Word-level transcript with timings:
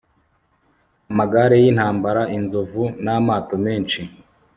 amagare 1.11 1.55
y'intambara, 1.63 2.21
inzovu 2.37 2.83
n'amato 3.03 3.55
menshi 3.65 4.01